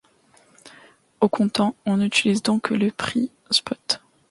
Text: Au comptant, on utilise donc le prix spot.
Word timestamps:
Au 1.19 1.29
comptant, 1.29 1.75
on 1.85 2.01
utilise 2.01 2.41
donc 2.41 2.71
le 2.71 2.89
prix 2.89 3.29
spot. 3.51 4.01